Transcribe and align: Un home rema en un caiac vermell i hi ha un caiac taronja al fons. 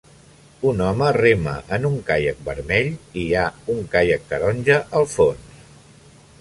Un 0.69 0.79
home 0.85 1.09
rema 1.17 1.53
en 1.77 1.85
un 1.91 1.99
caiac 2.07 2.41
vermell 2.49 2.91
i 2.95 3.27
hi 3.27 3.29
ha 3.37 3.45
un 3.77 3.87
caiac 3.95 4.27
taronja 4.33 4.83
al 5.03 5.09
fons. 5.17 5.65